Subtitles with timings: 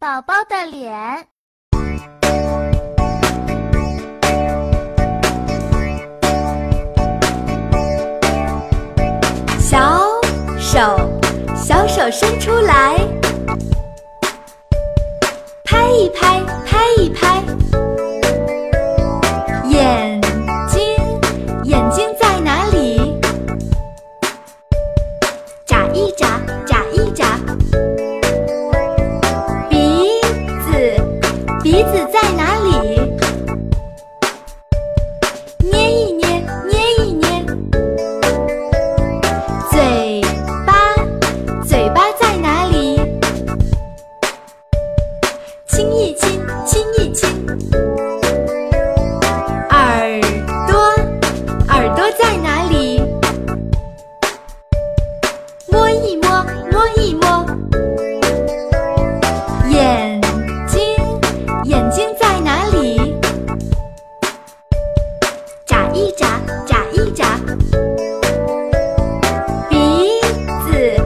[0.00, 1.26] 宝宝的脸。
[9.58, 10.06] 小
[10.56, 10.78] 手
[11.56, 12.96] 小手伸出来
[15.64, 17.77] 拍一拍拍一拍。
[65.98, 67.40] 一眨眨一眨
[69.68, 70.20] 鼻
[70.64, 70.96] 子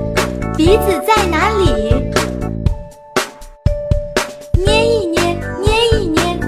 [0.55, 1.95] 鼻子在哪里？
[4.53, 5.23] 捏一捏
[5.63, 6.39] 捏一捏。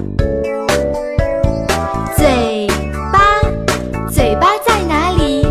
[2.15, 2.69] 嘴
[3.11, 3.41] 巴
[4.11, 5.47] 嘴巴在哪里？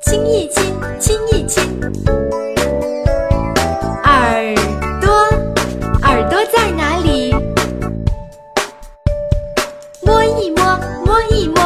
[0.00, 1.62] 亲一亲亲一亲。
[11.30, 11.61] 一摸